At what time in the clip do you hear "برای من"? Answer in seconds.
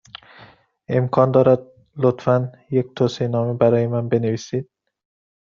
3.53-4.09